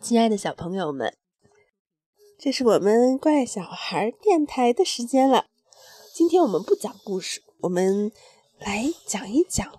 [0.00, 1.16] 亲爱的小朋友们，
[2.38, 5.46] 这是我们怪小孩电台的时间了。
[6.14, 8.12] 今天我们不讲故事，我们
[8.60, 9.66] 来讲一讲《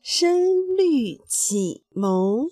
[0.00, 2.46] 声律启蒙》。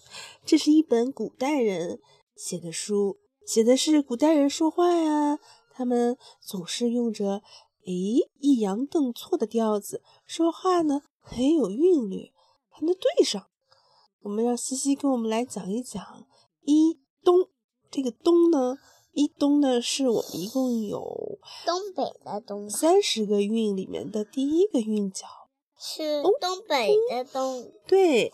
[0.44, 1.98] 这是一本古代人
[2.36, 3.16] 写的书，
[3.46, 5.38] 写的是古代人说话呀，
[5.72, 7.42] 他们总是用着
[7.86, 12.32] 诶抑扬顿挫的调子说话呢，很有韵律，
[12.68, 13.46] 还能对上。
[14.22, 16.26] 我们让西西跟我们来讲一讲。
[16.62, 17.48] 一东，
[17.90, 18.76] 这个东呢，
[19.12, 25.26] 一东呢，是我们一共有东北的东，三十个韵里面的第一个韵脚
[25.78, 27.72] 是东北的东。
[27.86, 28.32] 对，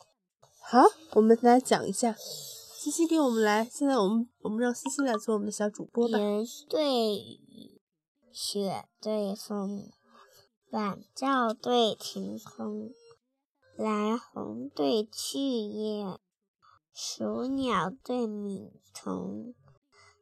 [0.60, 0.82] 好，
[1.12, 6.18] 我们来讲一下，西西给我们来，现在我们我们让西西来做我们的小主播吧。
[6.18, 7.80] 云对雨，
[8.32, 9.88] 雪对风，
[10.70, 12.90] 晚照对晴空，
[13.76, 16.18] 来鸿对去雁。
[16.92, 19.54] 鼠鸟对鸣虫，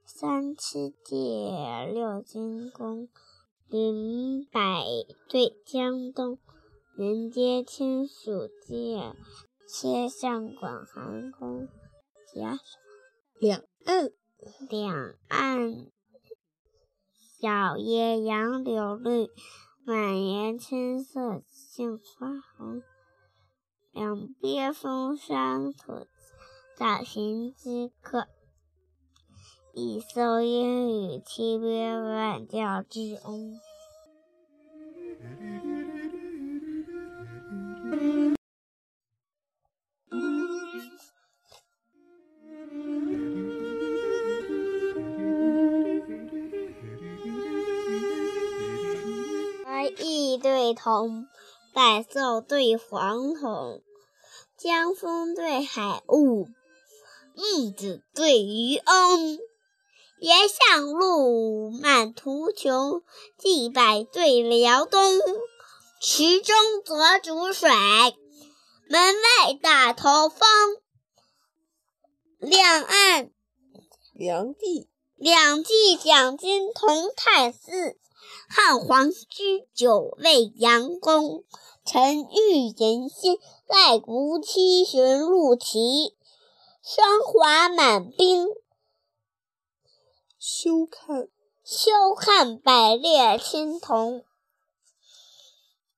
[0.04, 3.08] 三七借，六金弓，
[3.68, 4.60] 林柏
[5.28, 6.38] 对江东，
[6.94, 9.14] 人皆亲属借，
[9.66, 11.68] 切上广寒宫。
[13.38, 14.10] 两岸，
[14.68, 15.90] 两岸，
[17.40, 19.28] 小叶杨柳绿，
[19.86, 22.82] 满园春色杏花红。
[23.92, 26.06] 两边风霜土。
[26.76, 28.26] 早行之客，
[29.74, 33.60] 一艘烟雨溪边，晚教之翁。
[49.84, 51.26] 白玉对铜，
[51.74, 53.82] 白昼对黄铜，
[54.56, 56.48] 江风对海雾。
[57.34, 59.38] 木子对渔翁，
[60.20, 63.02] 岩上路，满途穷。
[63.36, 65.20] 蓟北对辽东，
[66.00, 67.68] 池中左主水，
[68.88, 70.48] 门外打头风。
[72.38, 73.30] 两岸，
[74.14, 77.96] 两地，两地讲经同泰寺。
[78.48, 81.44] 汉皇居九位阳公，
[81.84, 86.16] 沉郁人心，赖古七旬路齐。
[86.82, 88.46] 霜华满冰，
[90.38, 91.28] 休看
[91.64, 94.24] 休看百列青铜。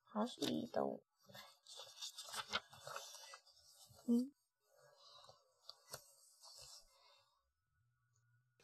[0.04, 1.00] 还是一动。
[4.06, 4.30] 嗯，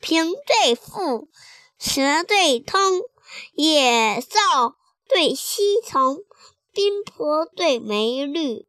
[0.02, 1.28] 平对富，
[1.78, 2.80] 蛇对通，
[3.54, 4.74] 野兽
[5.08, 6.18] 对溪虫，
[6.72, 8.66] 冰婆对梅绿，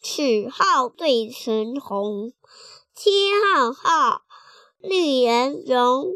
[0.00, 2.32] 齿皓对唇红。
[2.94, 4.22] 天浩浩，
[4.78, 6.14] 绿颜容；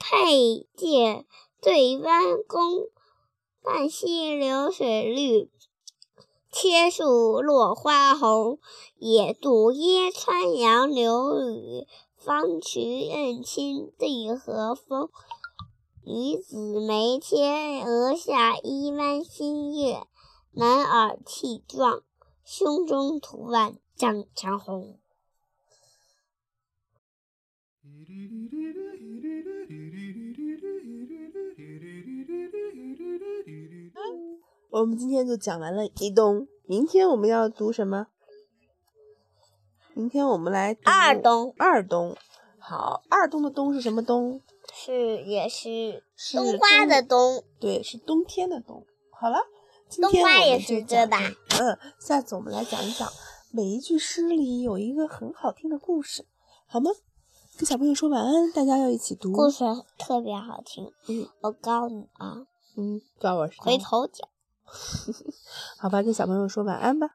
[0.00, 1.24] 佩剑
[1.62, 2.88] 对弯弓，
[3.62, 5.48] 半溪流水绿，
[6.50, 8.58] 千树落花红。
[8.98, 15.08] 野渡烟川杨柳雨，芳渠认亲对和风。
[16.04, 20.06] 女子眉天额下一弯新月，
[20.52, 22.02] 男儿气壮，
[22.44, 24.98] 胸中图案张长虹。
[34.70, 38.08] 我们今天就讲完了一东，明天我们要读什么？
[39.96, 41.54] 明天我们来读二冬。
[41.56, 42.14] 二冬，
[42.58, 44.42] 好，二冬的冬是什么冬？
[44.74, 47.42] 是也是冬瓜的冬。
[47.58, 48.84] 对，是冬天的冬。
[49.18, 49.38] 好了，
[49.98, 51.16] 冬花也是这吧？
[51.58, 53.10] 嗯，下次我们来讲一讲
[53.50, 56.26] 每一句诗里有一个很好听的故事，
[56.66, 56.90] 好吗？
[57.56, 59.32] 跟小朋友说晚安，大家要一起读。
[59.32, 59.64] 故事
[59.96, 62.46] 特别好听，嗯，我告诉你啊，
[62.76, 64.28] 嗯，告我回头讲。
[65.80, 67.12] 好吧，跟小朋友说晚安吧。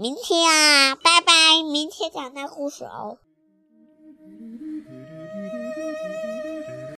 [0.00, 1.32] 明天啊，拜拜，
[1.72, 3.18] 明天讲那故事哦。